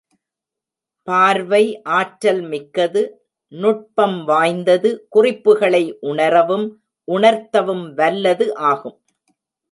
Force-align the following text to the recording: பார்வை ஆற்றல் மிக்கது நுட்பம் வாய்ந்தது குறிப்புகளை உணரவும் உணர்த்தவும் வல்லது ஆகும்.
பார்வை 1.07 1.65
ஆற்றல் 1.97 2.41
மிக்கது 2.43 3.01
நுட்பம் 3.51 4.17
வாய்ந்தது 4.23 4.89
குறிப்புகளை 5.09 5.83
உணரவும் 6.11 6.65
உணர்த்தவும் 7.07 7.85
வல்லது 7.93 8.47
ஆகும். 8.69 8.97